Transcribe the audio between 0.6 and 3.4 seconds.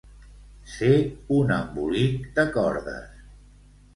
Ser un embolic de cordes.